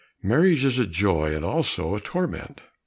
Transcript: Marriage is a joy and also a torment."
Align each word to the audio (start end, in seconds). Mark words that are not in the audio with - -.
Marriage 0.23 0.65
is 0.65 0.79
a 0.79 0.87
joy 0.87 1.31
and 1.35 1.45
also 1.45 1.93
a 1.93 1.99
torment." 1.99 2.61